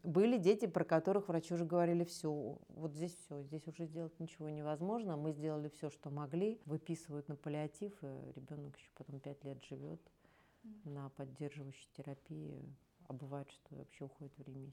[0.03, 4.49] Были дети, про которых врачи уже говорили, все, вот здесь все, здесь уже сделать ничего
[4.49, 5.17] невозможно.
[5.17, 6.61] Мы сделали все, что могли.
[6.65, 10.01] Выписывают на паллиатив, и ребенок еще потом пять лет живет
[10.85, 12.63] на поддерживающей терапии.
[13.09, 14.73] А бывает, что вообще уходит в ремиссию.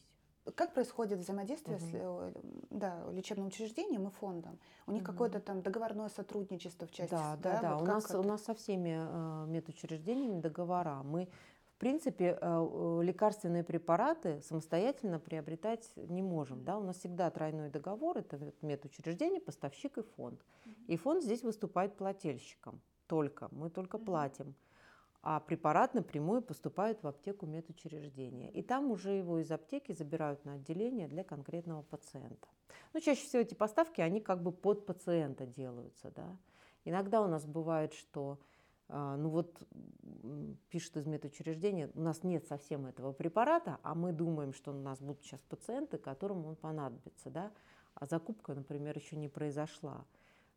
[0.56, 1.86] Как происходит взаимодействие угу.
[1.86, 2.34] с э,
[2.70, 4.58] да, лечебным учреждением и фондом?
[4.88, 5.12] У них угу.
[5.12, 7.12] какое-то там договорное сотрудничество в части.
[7.12, 7.62] Да, да, да.
[7.62, 7.74] да.
[7.76, 11.04] Вот у, нас, у нас со всеми э, медучреждениями договора.
[11.04, 11.30] Мы
[11.74, 16.66] в принципе, э, лекарственные препараты самостоятельно приобретать не можем.
[16.66, 16.78] Да?
[16.78, 20.42] У нас всегда тройной договор, это медучреждение, поставщик и фонд.
[20.88, 24.56] И фонд здесь выступает плательщиком только, мы только платим.
[25.22, 28.50] А препарат напрямую поступает в аптеку медучреждения.
[28.52, 32.48] И там уже его из аптеки забирают на отделение для конкретного пациента.
[32.94, 36.12] Но чаще всего эти поставки, они как бы под пациента делаются.
[36.16, 36.38] Да?
[36.86, 38.40] Иногда у нас бывает, что
[38.90, 39.62] а, ну вот
[40.70, 45.00] пишет из медучреждения, у нас нет совсем этого препарата, а мы думаем, что у нас
[45.00, 47.52] будут сейчас пациенты, которым он понадобится, да,
[47.94, 50.06] а закупка, например, еще не произошла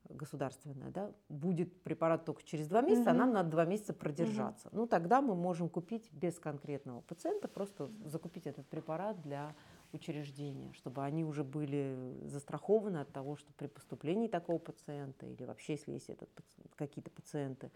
[0.09, 3.11] государственная, да, будет препарат только через два месяца, угу.
[3.11, 4.69] а нам надо два месяца продержаться.
[4.69, 4.77] Угу.
[4.77, 9.55] Ну, тогда мы можем купить без конкретного пациента, просто закупить этот препарат для
[9.93, 15.75] учреждения, чтобы они уже были застрахованы от того, что при поступлении такого пациента или вообще,
[15.75, 16.29] если есть этот,
[16.77, 17.71] какие-то пациенты,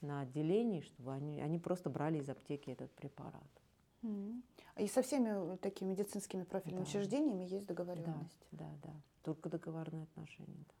[0.00, 3.42] на отделении, чтобы они, они просто брали из аптеки этот препарат.
[4.78, 6.88] И со всеми такими медицинскими профильными да.
[6.88, 8.46] учреждениями есть договоренность.
[8.50, 8.92] Да, да, да.
[9.22, 10.64] Только договорные отношения.
[10.66, 10.74] Да.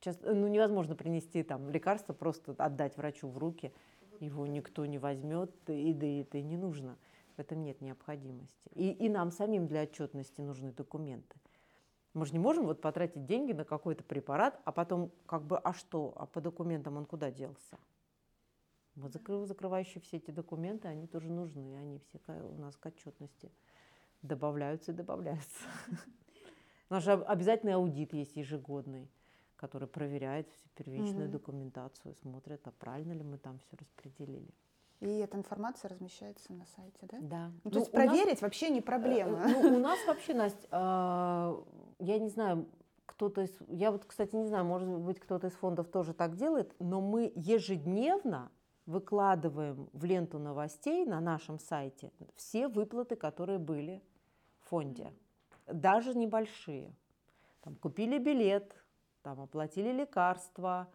[0.00, 3.72] Сейчас, ну, невозможно принести там лекарство, просто отдать врачу в руки.
[4.18, 6.96] Его никто не возьмет, и да и это и не нужно.
[7.36, 8.70] В этом нет необходимости.
[8.74, 11.36] И, и нам самим для отчетности нужны документы.
[12.14, 15.74] Мы же не можем вот потратить деньги на какой-то препарат, а потом как бы, а
[15.74, 17.78] что, а по документам он куда делся?
[18.96, 23.52] Вот закрывающие все эти документы, они тоже нужны, они все у нас к отчетности
[24.22, 25.66] добавляются и добавляются.
[26.90, 29.08] У нас же обязательный аудит есть ежегодный,
[29.60, 31.32] который проверяет всю первичную угу.
[31.32, 34.48] документацию, смотрит, а правильно ли мы там все распределили.
[35.00, 37.18] И эта информация размещается на сайте, да?
[37.20, 37.46] Да.
[37.48, 39.38] Ну, ну, то есть проверить нас, вообще не проблема.
[39.38, 41.62] Э, ну, у нас вообще, Настя, э,
[41.98, 42.66] я не знаю,
[43.04, 43.50] кто-то из...
[43.68, 47.30] Я вот, кстати, не знаю, может быть, кто-то из фондов тоже так делает, но мы
[47.36, 48.50] ежедневно
[48.86, 54.02] выкладываем в ленту новостей на нашем сайте все выплаты, которые были
[54.60, 55.12] в фонде,
[55.66, 56.94] даже небольшие.
[57.62, 58.74] Там, купили билет,
[59.22, 60.88] там, оплатили лекарства,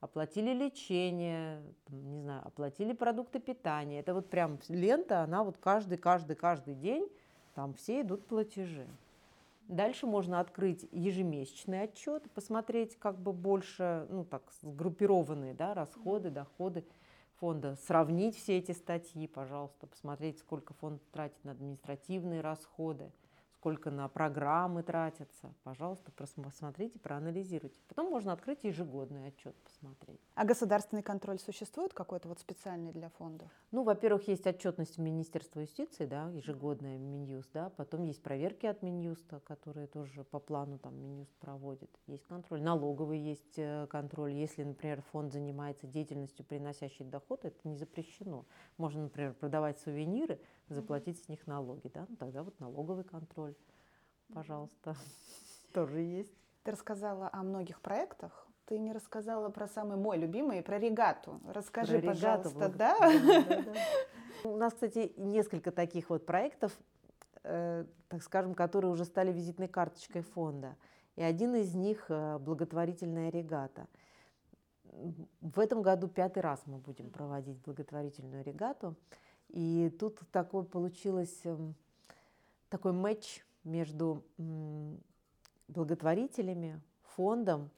[0.00, 4.00] оплатили лечение, там, не знаю, оплатили продукты питания.
[4.00, 7.08] Это вот прям лента, она вот каждый, каждый, каждый день,
[7.54, 8.86] там все идут платежи.
[9.68, 16.86] Дальше можно открыть ежемесячный отчет, посмотреть как бы больше, ну так, сгруппированные да, расходы, доходы
[17.38, 23.12] фонда, сравнить все эти статьи, пожалуйста, посмотреть, сколько фонд тратит на административные расходы,
[23.58, 25.52] сколько на программы тратятся.
[25.64, 27.80] Пожалуйста, посмотрите, проанализируйте.
[27.88, 30.20] Потом можно открыть ежегодный отчет, посмотреть.
[30.36, 33.50] А государственный контроль существует какой-то вот специальный для фонда?
[33.72, 39.40] Ну, во-первых, есть отчетность Министерства юстиции, да, ежегодная Минюст, да, потом есть проверки от Минюста,
[39.40, 41.90] которые тоже по плану там Минюст проводит.
[42.06, 44.34] Есть контроль, налоговый есть э, контроль.
[44.34, 48.46] Если, например, фонд занимается деятельностью, приносящей доход, это не запрещено.
[48.76, 53.54] Можно, например, продавать сувениры, заплатить с них налоги, да, ну, тогда вот налоговый контроль,
[54.32, 54.96] пожалуйста,
[55.72, 56.32] тоже есть.
[56.62, 61.40] Ты рассказала о многих проектах, ты не рассказала про самый мой любимый, про регату.
[61.46, 62.98] Расскажи, про пожалуйста, регату, да?
[62.98, 63.74] да, да, да.
[64.44, 66.78] У нас, кстати, несколько таких вот проектов,
[67.44, 70.76] э, так скажем, которые уже стали визитной карточкой фонда.
[71.16, 73.86] И один из них э, благотворительная регата.
[75.40, 78.96] В этом году пятый раз мы будем проводить благотворительную регату.
[79.48, 81.74] И тут такой получилось эм,
[82.68, 84.22] такой матч между
[85.68, 87.70] благотворителями, фондом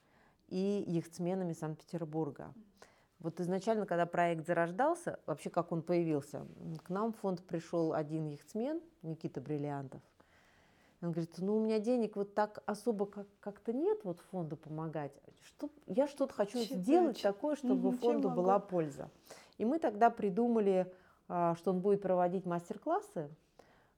[0.49, 2.53] и яхтсменами Санкт-Петербурга.
[3.21, 6.47] Вот изначально, когда проект зарождался, вообще как он появился,
[6.85, 10.01] к нам в фонд пришел один яхтсмен, Никита Бриллиантов.
[11.03, 15.13] Он говорит, ну у меня денег вот так особо как- как-то нет вот фонду помогать.
[15.43, 18.67] Что, я что-то хочу Чё-то сделать такое, чтобы Мгм, фонду чем была могу?
[18.67, 19.11] польза.
[19.57, 20.93] И мы тогда придумали,
[21.57, 23.31] что он будет проводить мастер-классы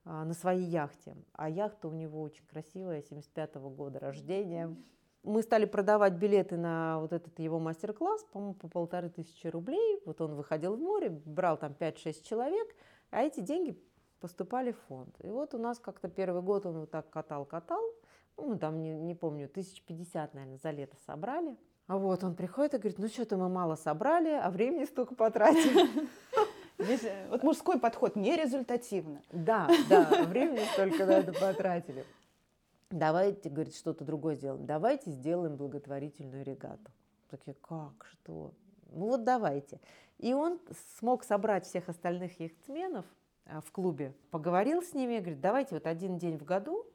[0.04, 1.16] а, на своей яхте.
[1.32, 4.74] А яхта у него очень красивая, 75 года рождения.
[5.22, 10.02] Мы стали продавать билеты на вот этот его мастер-класс, по-моему, по полторы тысячи рублей.
[10.04, 12.68] Вот он выходил в море, брал там 5-6 человек,
[13.10, 13.80] а эти деньги
[14.18, 15.14] поступали в фонд.
[15.20, 17.82] И вот у нас как-то первый год он вот так катал-катал,
[18.36, 21.56] ну, мы там, не, не помню, тысяч пятьдесят, наверное, за лето собрали.
[21.86, 26.08] А вот он приходит и говорит, ну что-то мы мало собрали, а времени столько потратили.
[26.82, 29.22] Э, вот мужской подход нерезультативно.
[29.30, 32.04] Да, да, времени столько на это потратили.
[32.90, 34.66] Давайте, говорит, что-то другое сделаем.
[34.66, 36.90] Давайте сделаем благотворительную регату.
[37.30, 38.52] Такие, как, что?
[38.90, 39.80] Ну вот давайте.
[40.18, 40.60] И он
[40.98, 43.06] смог собрать всех остальных яхтсменов
[43.46, 46.86] а, в клубе, поговорил с ними, говорит, давайте вот один день в году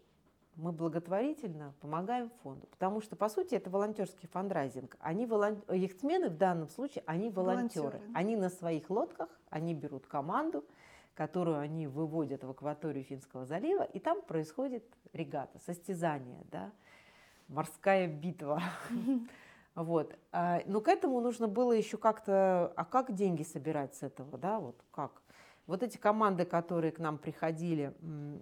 [0.58, 2.67] мы благотворительно помогаем фонду.
[2.67, 4.98] Потому что, по сути, это волонтерский фандрайзинг.
[5.00, 5.62] Они волон...
[5.70, 7.88] Яхтсмены в данном случае, они волонтеры.
[7.88, 8.12] Волонтеры.
[8.13, 10.65] Они на своих лодках, они берут команду,
[11.13, 16.72] которую они выводят в акваторию Финского залива, и там происходит регата, состязание, да,
[17.48, 18.62] морская битва.
[19.76, 20.17] Вот.
[20.32, 24.60] А, Но к этому нужно было еще как-то, а как деньги собирать с этого, да,
[24.60, 25.22] вот как?
[25.67, 27.93] Вот эти команды, которые к нам приходили,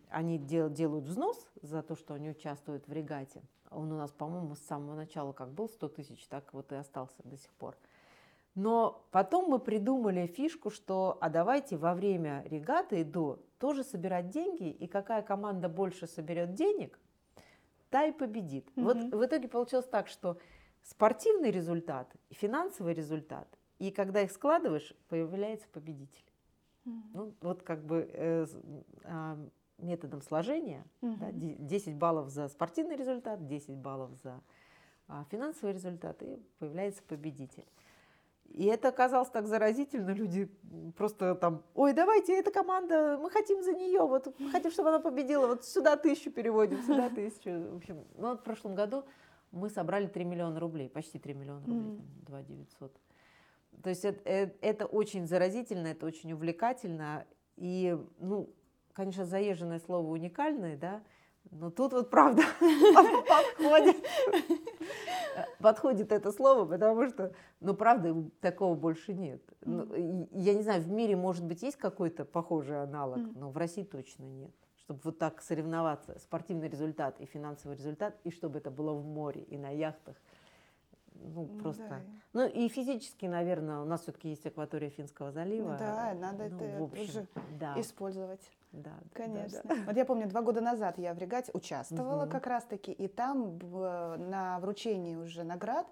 [0.09, 3.41] они дел- делают взнос за то, что они участвуют в регате.
[3.71, 7.15] Он у нас, по-моему, с самого начала как был 100 тысяч, так вот и остался
[7.23, 7.75] до сих пор.
[8.53, 14.29] Но потом мы придумали фишку, что а давайте во время регаты и до тоже собирать
[14.29, 16.97] деньги, и какая команда больше соберет денег,
[17.89, 18.69] та и победит.
[18.75, 19.09] Вот Мгм.
[19.17, 20.37] в итоге получилось так, что
[20.83, 23.47] спортивный результат и финансовый результат,
[23.79, 26.23] и когда их складываешь, появляется победитель.
[27.13, 28.45] Ну, вот как бы э,
[29.05, 29.37] а,
[29.79, 31.39] методом сложения, да, Мгм.
[31.39, 34.41] де- 10 баллов за спортивный результат, 10 баллов за
[35.07, 37.65] а, финансовый результат, и появляется победитель.
[38.49, 40.49] И это оказалось так заразительно, люди
[40.97, 44.99] просто там, ой, давайте, эта команда, мы хотим за нее, вот мы хотим, чтобы она
[44.99, 47.49] победила, вот сюда тысячу переводим, сюда тысячу.
[47.73, 49.03] В общем, ну вот в прошлом году
[49.51, 52.91] мы собрали 3 миллиона рублей, почти 3 миллиона рублей, там, 2 900.
[53.83, 57.25] То есть это, э- это очень заразительно, это очень увлекательно.
[57.57, 58.49] И, ну,
[58.93, 61.01] конечно, заезженное слово уникальное, да,
[61.51, 62.41] но тут вот правда
[63.27, 63.97] подходит.
[65.59, 69.41] Подходит это слово, потому что, ну, правда, такого больше нет.
[69.61, 73.83] Ну, Я не знаю, в мире, может быть, есть какой-то похожий аналог, но в России
[73.83, 74.51] точно нет.
[74.77, 79.41] Чтобы вот так соревноваться, спортивный результат и финансовый результат, и чтобы это было в море
[79.41, 80.15] и на яхтах.
[81.21, 82.01] Ну, Ну просто да.
[82.33, 85.75] ну и физически, наверное, у нас все-таки есть акватория Финского залива.
[85.77, 87.27] Да, надо Ну, это в общем, тоже
[87.59, 88.51] да, использовать.
[88.71, 89.61] да, да, Конечно.
[89.63, 89.75] да.
[89.87, 92.29] Вот я помню, два года назад я в регате участвовала Мгм.
[92.31, 95.87] как раз-таки, и там на вручении уже наград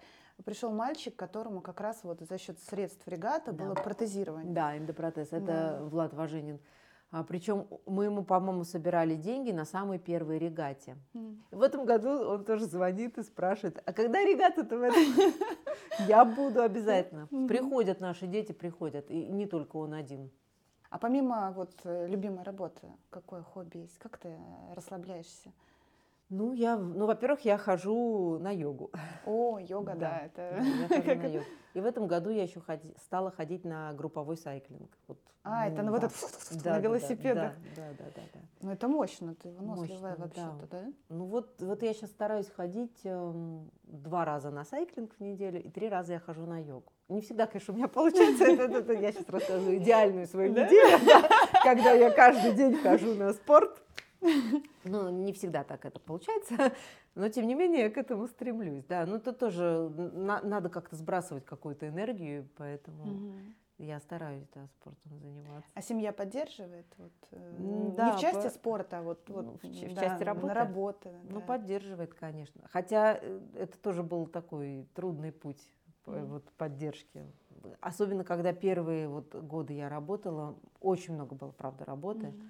[0.46, 3.64] пришел мальчик, которому как раз вот за счет средств регата Да.
[3.66, 4.54] было протезирование.
[4.54, 5.28] Да, эндопротез.
[5.32, 5.46] Это
[5.80, 5.84] Да.
[5.86, 6.60] Влад Важенин.
[7.13, 10.97] А, причем мы ему, по-моему, собирали деньги на самой первой регате.
[11.13, 11.43] М.
[11.52, 15.04] В этом году он тоже звонит и спрашивает, а когда регата-то в этом?
[16.08, 17.28] Я буду обязательно.
[17.47, 19.12] Приходят наши дети, приходят.
[19.12, 20.32] И не только он один.
[20.89, 23.99] А помимо вот э, любимой работы, какое хобби есть?
[23.99, 24.36] Как ты
[24.76, 25.52] расслабляешься?
[26.30, 28.92] Ну, я, ну, во-первых, я хожу на йогу.
[29.26, 30.58] О, йога, да, Да, это...
[30.58, 31.46] Да, я хожу как на йогу.
[31.76, 34.90] И в этом году я еще ходи- стала ходить на групповой сайклинг.
[35.08, 36.08] Вот, А, это на вот да.
[36.08, 36.20] этот
[36.52, 37.54] Да, на да, да, велосипедах.
[37.76, 38.40] Да, да, да, да, да.
[38.62, 40.84] Ну это мощно, ты выносливая вообще-то, да?
[41.10, 45.70] Ну вот, вот я сейчас стараюсь ходить эм, два раза на сайклинг в неделю и
[45.70, 46.92] три раза я хожу на йогу.
[47.10, 48.46] Не всегда, конечно, у меня получается.
[48.46, 50.66] Это, это- это я сейчас расскажу идеальную свою Да?
[50.66, 51.30] неделю, да,
[51.64, 53.83] когда я каждый день хожу на спорт.
[54.84, 56.74] Ну, не всегда так это получается,
[57.16, 58.86] но тем не менее я к этому стремлюсь.
[58.86, 63.56] Да, ну это тоже на- надо как-то сбрасывать какую-то энергию, поэтому Мгм.
[63.78, 65.70] я стараюсь, да, спортом заниматься.
[65.74, 66.86] А семья поддерживает?
[66.97, 68.50] Вот, э, да, не в части по...
[68.50, 70.47] спорта, а вот, вот ну, в, в да, части работы?
[70.47, 71.45] На работы ну, да.
[71.45, 72.62] поддерживает, конечно.
[72.72, 75.62] Хотя э, это тоже был такой трудный путь
[76.06, 76.26] mm.
[76.26, 77.26] вот, поддержки.
[77.80, 82.28] Особенно, когда первые вот годы я работала, очень много было, правда, работы.
[82.28, 82.50] Mm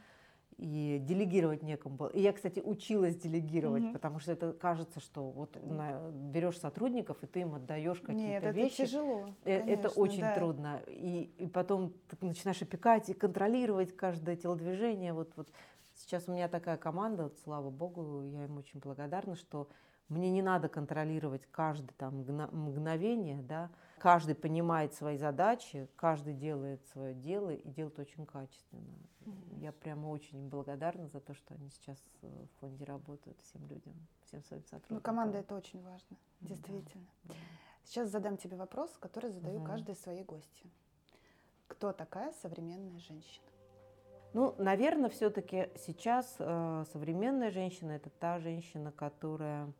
[0.57, 2.07] и делегировать некому было.
[2.09, 3.93] И я, кстати, училась делегировать, mm-hmm.
[3.93, 8.55] потому что это кажется, что вот на, берешь сотрудников и ты им отдаешь какие-то Нет,
[8.55, 8.81] вещи.
[8.81, 9.29] это тяжело.
[9.43, 10.35] Э, конечно, это очень да.
[10.35, 10.81] трудно.
[10.87, 15.13] И, и потом ты начинаешь опекать и контролировать каждое телодвижение.
[15.13, 15.49] Вот, вот
[15.95, 19.69] сейчас у меня такая команда, вот, слава богу, я им очень благодарна, что
[20.09, 23.71] мне не надо контролировать каждое там мгновение, да,
[24.03, 28.97] каждый понимает свои задачи, каждый делает свое дело и делает очень качественно.
[29.61, 33.93] Я прямо очень благодарна за то, что они сейчас э, в фонде работают всем людям,
[34.25, 34.97] всем своим сотрудникам.
[34.97, 37.05] Ну, команда это очень важно, действительно.
[37.23, 37.33] Да.
[37.85, 39.67] Сейчас задам тебе вопрос, который задаю mm-hmm.
[39.67, 40.69] каждой своей гости.
[41.67, 43.47] Кто такая современная женщина?
[44.33, 49.71] Ну, наверное, все-таки сейчас э, современная женщина это та женщина, которая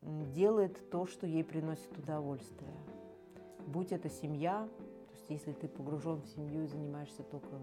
[0.00, 2.72] делает то, что ей приносит удовольствие
[3.66, 4.68] будь это семья,
[5.08, 7.58] то есть если ты погружен в семью и занимаешься только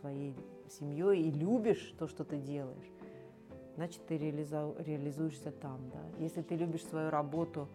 [0.00, 0.34] своей
[0.68, 2.90] семьей и любишь то, что ты делаешь,
[3.76, 5.78] значит, ты реализу, реализуешься там.
[5.90, 6.00] Да?
[6.18, 7.68] Если ты любишь свою работу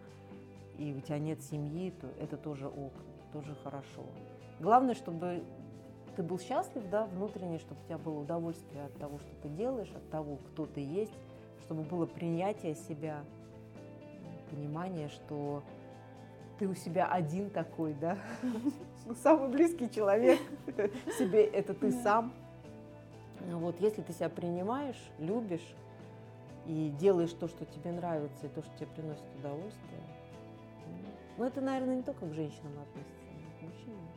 [0.78, 2.92] и у тебя нет семьи, то это тоже ок,
[3.32, 4.04] тоже хорошо.
[4.60, 5.42] Главное, чтобы
[6.16, 9.90] ты был счастлив, да, внутренне, чтобы у тебя было удовольствие от того, что ты делаешь,
[9.94, 11.14] от того, кто ты есть,
[11.62, 13.24] чтобы было принятие себя,
[14.50, 15.62] понимание, что
[16.62, 18.16] ты у себя один такой, да?
[19.04, 20.38] Ну, самый близкий человек
[21.18, 22.32] себе это ты сам.
[23.50, 25.74] Вот если ты себя принимаешь, любишь
[26.66, 30.02] и делаешь то, что тебе нравится, и то, что тебе приносит удовольствие,
[31.36, 34.08] ну это, наверное, не только к женщинам относится, но и к мужчинам.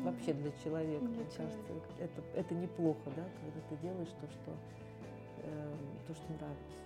[0.00, 1.58] Вообще для человека, для мне человека.
[1.66, 4.52] кажется, это, это неплохо, да, когда ты делаешь то, что,
[5.44, 5.74] э,
[6.06, 6.76] то, что нравится.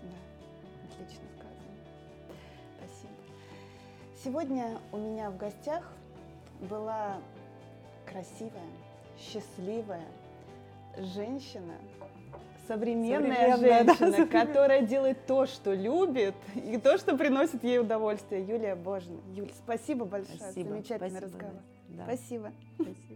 [0.00, 1.43] Да, отлично сказано.
[4.24, 5.84] Сегодня у меня в гостях
[6.70, 7.18] была
[8.06, 8.70] красивая,
[9.18, 10.06] счастливая
[10.96, 11.74] женщина,
[12.66, 18.42] современная, современная женщина, да, которая делает то, что любит, и то, что приносит ей удовольствие.
[18.42, 19.20] Юлия Божина.
[19.34, 20.38] Юль, спасибо большое.
[20.38, 20.70] Спасибо.
[20.70, 21.62] Замечательный спасибо, разговор.
[21.88, 22.04] Да.
[22.04, 22.52] Спасибо.
[22.76, 23.13] Спасибо.